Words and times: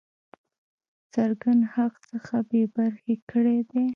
څرګند 1.13 1.61
حق 1.73 1.93
څخه 2.09 2.35
بې 2.49 2.61
برخي 2.75 3.15
کړی 3.31 3.59
دی. 3.69 3.85